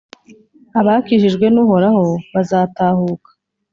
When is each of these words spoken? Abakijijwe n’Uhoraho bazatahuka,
Abakijijwe 0.79 1.45
n’Uhoraho 1.49 2.05
bazatahuka, 2.33 3.29